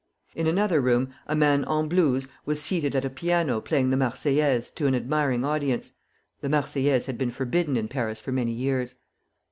In 0.33 0.47
another 0.47 0.81
room 0.81 1.13
a 1.27 1.35
man 1.35 1.63
en 1.69 1.87
blouse 1.87 2.27
was 2.43 2.59
seated 2.59 2.95
at 2.95 3.05
a 3.05 3.09
piano 3.11 3.61
playing 3.61 3.91
the 3.91 3.97
"Marseillaise" 3.97 4.71
to 4.71 4.87
an 4.87 4.95
admiring 4.95 5.45
audience 5.45 5.91
(the 6.39 6.49
"Marseillaise" 6.49 7.05
had 7.05 7.19
been 7.19 7.29
forbidden 7.29 7.77
in 7.77 7.87
Paris 7.87 8.19
for 8.19 8.31
many 8.31 8.51
years). 8.51 8.95